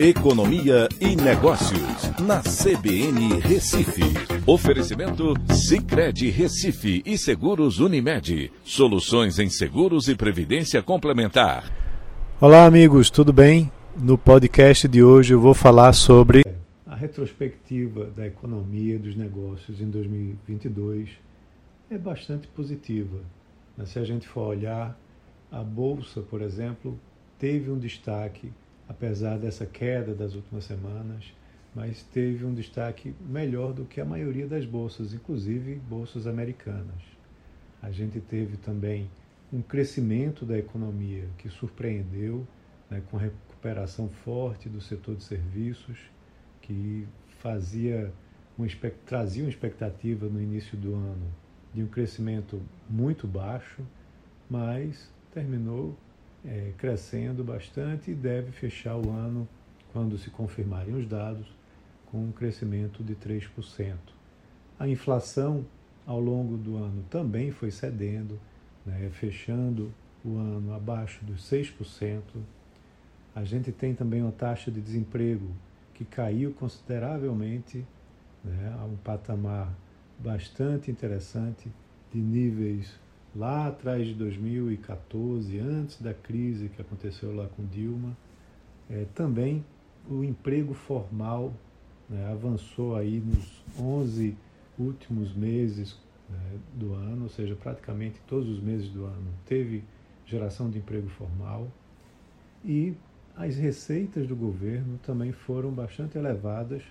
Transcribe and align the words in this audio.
Economia 0.00 0.88
e 1.00 1.16
Negócios, 1.16 2.20
na 2.20 2.40
CBN 2.40 3.40
Recife. 3.40 4.04
Oferecimento 4.46 5.34
Cicred 5.52 6.30
Recife 6.30 7.02
e 7.04 7.18
Seguros 7.18 7.80
Unimed. 7.80 8.52
Soluções 8.62 9.40
em 9.40 9.50
seguros 9.50 10.06
e 10.06 10.14
previdência 10.14 10.80
complementar. 10.84 11.64
Olá, 12.40 12.64
amigos, 12.64 13.10
tudo 13.10 13.32
bem? 13.32 13.72
No 13.96 14.16
podcast 14.16 14.86
de 14.86 15.02
hoje 15.02 15.34
eu 15.34 15.40
vou 15.40 15.52
falar 15.52 15.92
sobre 15.92 16.44
a 16.86 16.94
retrospectiva 16.94 18.04
da 18.04 18.24
economia 18.24 18.94
e 18.94 18.98
dos 18.98 19.16
negócios 19.16 19.80
em 19.80 19.90
2022 19.90 21.08
é 21.90 21.98
bastante 21.98 22.46
positiva. 22.46 23.18
Se 23.84 23.98
a 23.98 24.04
gente 24.04 24.28
for 24.28 24.46
olhar, 24.46 24.96
a 25.50 25.60
bolsa, 25.60 26.20
por 26.20 26.40
exemplo, 26.40 26.96
teve 27.36 27.68
um 27.68 27.78
destaque 27.80 28.52
apesar 28.88 29.38
dessa 29.38 29.66
queda 29.66 30.14
das 30.14 30.34
últimas 30.34 30.64
semanas, 30.64 31.32
mas 31.74 32.02
teve 32.02 32.44
um 32.44 32.54
destaque 32.54 33.14
melhor 33.20 33.72
do 33.72 33.84
que 33.84 34.00
a 34.00 34.04
maioria 34.04 34.46
das 34.46 34.64
bolsas, 34.64 35.12
inclusive 35.12 35.74
bolsas 35.76 36.26
americanas. 36.26 37.02
A 37.82 37.90
gente 37.90 38.20
teve 38.20 38.56
também 38.56 39.08
um 39.52 39.62
crescimento 39.62 40.44
da 40.44 40.58
economia 40.58 41.28
que 41.38 41.48
surpreendeu, 41.48 42.46
né, 42.90 43.02
com 43.10 43.16
recuperação 43.16 44.08
forte 44.08 44.68
do 44.68 44.80
setor 44.80 45.14
de 45.16 45.22
serviços, 45.22 45.98
que 46.62 47.06
fazia 47.40 48.12
uma, 48.56 48.66
trazia 49.06 49.44
uma 49.44 49.50
expectativa 49.50 50.26
no 50.26 50.40
início 50.40 50.76
do 50.76 50.94
ano 50.94 51.32
de 51.72 51.82
um 51.82 51.86
crescimento 51.86 52.60
muito 52.88 53.26
baixo, 53.26 53.82
mas 54.50 55.12
terminou 55.32 55.96
é, 56.44 56.72
crescendo 56.76 57.42
bastante 57.42 58.10
e 58.10 58.14
deve 58.14 58.52
fechar 58.52 58.96
o 58.96 59.10
ano, 59.10 59.48
quando 59.92 60.18
se 60.18 60.30
confirmarem 60.30 60.94
os 60.94 61.06
dados, 61.06 61.46
com 62.06 62.18
um 62.24 62.32
crescimento 62.32 63.02
de 63.02 63.14
3%. 63.14 63.94
A 64.78 64.88
inflação 64.88 65.64
ao 66.06 66.20
longo 66.20 66.56
do 66.56 66.76
ano 66.76 67.04
também 67.10 67.50
foi 67.50 67.70
cedendo, 67.70 68.38
né, 68.86 69.10
fechando 69.12 69.92
o 70.24 70.36
ano 70.36 70.72
abaixo 70.74 71.24
dos 71.24 71.42
6%. 71.50 72.22
A 73.34 73.44
gente 73.44 73.70
tem 73.72 73.94
também 73.94 74.22
uma 74.22 74.32
taxa 74.32 74.70
de 74.70 74.80
desemprego 74.80 75.50
que 75.94 76.04
caiu 76.04 76.52
consideravelmente 76.52 77.84
né, 78.44 78.76
a 78.80 78.84
um 78.84 78.96
patamar 78.96 79.72
bastante 80.18 80.90
interessante 80.90 81.70
de 82.12 82.18
níveis 82.18 82.98
lá 83.34 83.68
atrás 83.68 84.06
de 84.06 84.14
2014, 84.14 85.58
antes 85.58 86.00
da 86.00 86.14
crise 86.14 86.68
que 86.68 86.80
aconteceu 86.80 87.34
lá 87.34 87.46
com 87.48 87.64
Dilma, 87.66 88.16
é, 88.90 89.04
também 89.14 89.64
o 90.08 90.24
emprego 90.24 90.74
formal 90.74 91.52
né, 92.08 92.30
avançou 92.32 92.96
aí 92.96 93.20
nos 93.20 93.62
11 93.78 94.36
últimos 94.78 95.34
meses 95.34 95.98
né, 96.28 96.58
do 96.74 96.94
ano, 96.94 97.24
ou 97.24 97.28
seja, 97.28 97.54
praticamente 97.54 98.20
todos 98.26 98.48
os 98.48 98.60
meses 98.60 98.88
do 98.88 99.04
ano 99.04 99.32
teve 99.46 99.84
geração 100.26 100.70
de 100.70 100.78
emprego 100.78 101.08
formal. 101.08 101.68
E 102.64 102.94
as 103.36 103.56
receitas 103.56 104.26
do 104.26 104.34
governo 104.34 104.98
também 104.98 105.32
foram 105.32 105.70
bastante 105.70 106.18
elevadas 106.18 106.82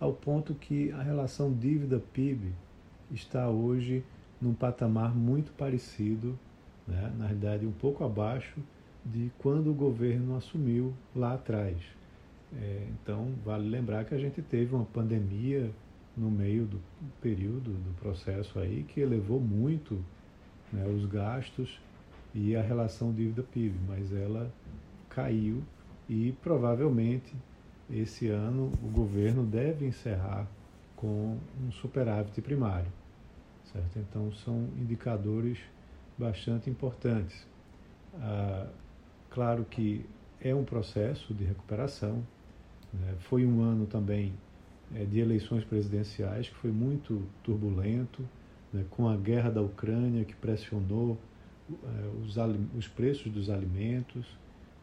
ao 0.00 0.12
ponto 0.12 0.54
que 0.54 0.90
a 0.92 1.02
relação 1.02 1.52
dívida-PIB 1.52 2.52
está 3.10 3.48
hoje 3.48 4.04
num 4.44 4.52
patamar 4.54 5.14
muito 5.14 5.52
parecido, 5.52 6.38
né, 6.86 7.12
na 7.16 7.26
realidade 7.26 7.66
um 7.66 7.72
pouco 7.72 8.04
abaixo 8.04 8.60
de 9.04 9.32
quando 9.38 9.70
o 9.70 9.74
governo 9.74 10.36
assumiu 10.36 10.92
lá 11.16 11.34
atrás. 11.34 11.76
É, 12.54 12.86
então, 12.90 13.32
vale 13.44 13.68
lembrar 13.68 14.04
que 14.04 14.14
a 14.14 14.18
gente 14.18 14.42
teve 14.42 14.74
uma 14.74 14.84
pandemia 14.84 15.70
no 16.16 16.30
meio 16.30 16.66
do 16.66 16.78
período 17.20 17.70
do 17.72 17.94
processo 18.00 18.58
aí 18.58 18.84
que 18.86 19.00
elevou 19.00 19.40
muito 19.40 19.98
né, 20.72 20.86
os 20.86 21.06
gastos 21.06 21.80
e 22.34 22.54
a 22.54 22.62
relação 22.62 23.12
dívida-PIB, 23.12 23.74
mas 23.88 24.12
ela 24.12 24.52
caiu 25.08 25.62
e 26.08 26.32
provavelmente 26.42 27.34
esse 27.90 28.28
ano 28.28 28.70
o 28.82 28.88
governo 28.88 29.42
deve 29.42 29.86
encerrar 29.86 30.46
com 30.96 31.38
um 31.60 31.72
superávit 31.72 32.40
primário. 32.40 32.90
Certo? 33.72 33.98
Então, 33.98 34.32
são 34.32 34.68
indicadores 34.78 35.58
bastante 36.18 36.70
importantes. 36.70 37.46
Ah, 38.14 38.68
claro 39.30 39.64
que 39.64 40.04
é 40.40 40.54
um 40.54 40.64
processo 40.64 41.32
de 41.34 41.44
recuperação. 41.44 42.22
Né? 42.92 43.14
Foi 43.20 43.44
um 43.44 43.62
ano 43.62 43.86
também 43.86 44.32
é, 44.94 45.04
de 45.04 45.18
eleições 45.18 45.64
presidenciais 45.64 46.48
que 46.48 46.54
foi 46.56 46.70
muito 46.70 47.22
turbulento, 47.42 48.22
né? 48.72 48.84
com 48.90 49.08
a 49.08 49.16
guerra 49.16 49.50
da 49.50 49.62
Ucrânia 49.62 50.24
que 50.24 50.34
pressionou 50.34 51.18
é, 51.70 52.08
os, 52.22 52.36
os, 52.76 52.86
preços 52.86 53.32
dos 53.32 53.48
alimentos 53.48 54.26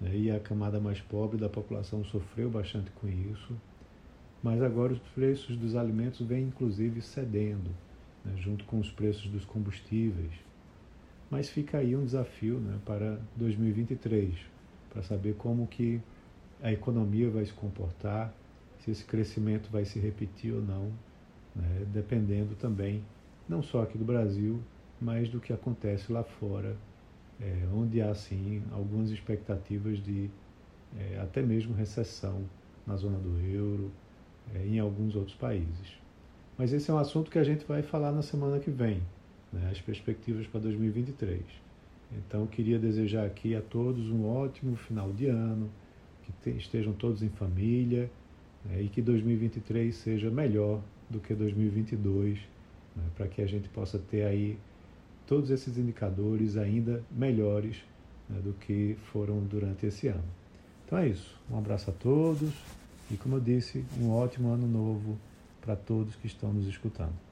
né? 0.00 0.16
e 0.16 0.30
a 0.30 0.40
camada 0.40 0.80
mais 0.80 1.00
pobre 1.00 1.38
da 1.38 1.48
população 1.48 2.02
sofreu 2.04 2.50
bastante 2.50 2.90
com 2.92 3.06
isso. 3.06 3.54
Mas 4.42 4.60
agora 4.60 4.92
os 4.92 4.98
preços 5.14 5.56
dos 5.56 5.76
alimentos 5.76 6.26
vêm 6.26 6.44
inclusive 6.44 7.00
cedendo 7.00 7.70
né, 8.24 8.34
junto 8.36 8.64
com 8.64 8.78
os 8.78 8.90
preços 8.90 9.30
dos 9.30 9.44
combustíveis. 9.44 10.32
Mas 11.30 11.48
fica 11.48 11.78
aí 11.78 11.96
um 11.96 12.04
desafio 12.04 12.58
né, 12.58 12.78
para 12.84 13.18
2023, 13.36 14.34
para 14.90 15.02
saber 15.02 15.34
como 15.34 15.66
que 15.66 16.00
a 16.62 16.72
economia 16.72 17.30
vai 17.30 17.44
se 17.44 17.52
comportar, 17.52 18.32
se 18.78 18.90
esse 18.90 19.04
crescimento 19.04 19.70
vai 19.70 19.84
se 19.84 19.98
repetir 19.98 20.52
ou 20.52 20.60
não, 20.60 20.92
né, 21.54 21.86
dependendo 21.92 22.54
também, 22.56 23.02
não 23.48 23.62
só 23.62 23.82
aqui 23.82 23.96
do 23.96 24.04
Brasil, 24.04 24.60
mas 25.00 25.28
do 25.28 25.40
que 25.40 25.52
acontece 25.52 26.12
lá 26.12 26.22
fora, 26.22 26.76
é, 27.40 27.66
onde 27.74 28.00
há 28.00 28.14
sim 28.14 28.62
algumas 28.70 29.10
expectativas 29.10 30.02
de 30.02 30.30
é, 30.96 31.18
até 31.20 31.42
mesmo 31.42 31.74
recessão 31.74 32.44
na 32.86 32.96
zona 32.96 33.18
do 33.18 33.40
euro, 33.40 33.90
é, 34.54 34.66
em 34.66 34.78
alguns 34.78 35.16
outros 35.16 35.36
países. 35.36 36.01
Mas 36.62 36.72
esse 36.72 36.88
é 36.92 36.94
um 36.94 36.98
assunto 36.98 37.28
que 37.28 37.40
a 37.40 37.42
gente 37.42 37.64
vai 37.64 37.82
falar 37.82 38.12
na 38.12 38.22
semana 38.22 38.60
que 38.60 38.70
vem, 38.70 39.02
né, 39.52 39.68
as 39.72 39.80
perspectivas 39.80 40.46
para 40.46 40.60
2023. 40.60 41.42
Então, 42.12 42.46
queria 42.46 42.78
desejar 42.78 43.26
aqui 43.26 43.56
a 43.56 43.60
todos 43.60 44.08
um 44.08 44.24
ótimo 44.28 44.76
final 44.76 45.12
de 45.12 45.26
ano, 45.26 45.68
que 46.40 46.50
estejam 46.50 46.92
todos 46.92 47.20
em 47.20 47.28
família 47.30 48.08
né, 48.64 48.80
e 48.80 48.88
que 48.88 49.02
2023 49.02 49.92
seja 49.92 50.30
melhor 50.30 50.80
do 51.10 51.18
que 51.18 51.34
2022, 51.34 52.38
né, 52.94 53.02
para 53.16 53.26
que 53.26 53.42
a 53.42 53.46
gente 53.48 53.68
possa 53.68 53.98
ter 53.98 54.22
aí 54.22 54.56
todos 55.26 55.50
esses 55.50 55.76
indicadores 55.76 56.56
ainda 56.56 57.02
melhores 57.10 57.78
né, 58.30 58.38
do 58.40 58.52
que 58.52 58.96
foram 59.10 59.40
durante 59.40 59.84
esse 59.84 60.06
ano. 60.06 60.22
Então 60.86 60.96
é 60.96 61.08
isso. 61.08 61.36
Um 61.50 61.58
abraço 61.58 61.90
a 61.90 61.92
todos 61.92 62.52
e, 63.10 63.16
como 63.16 63.34
eu 63.34 63.40
disse, 63.40 63.84
um 64.00 64.12
ótimo 64.12 64.52
ano 64.52 64.68
novo 64.68 65.18
para 65.62 65.76
todos 65.76 66.16
que 66.16 66.26
estão 66.26 66.52
nos 66.52 66.66
escutando. 66.66 67.31